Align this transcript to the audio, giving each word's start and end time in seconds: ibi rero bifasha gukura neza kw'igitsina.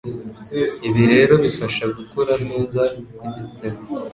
ibi 0.87 1.03
rero 1.13 1.33
bifasha 1.43 1.83
gukura 1.95 2.33
neza 2.49 2.81
kw'igitsina. 3.15 3.79